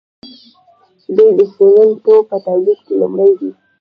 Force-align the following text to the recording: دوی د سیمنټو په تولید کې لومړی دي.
دوی 1.15 1.29
د 1.37 1.41
سیمنټو 1.53 2.15
په 2.29 2.35
تولید 2.45 2.79
کې 2.85 2.93
لومړی 3.01 3.31
دي. 3.39 3.49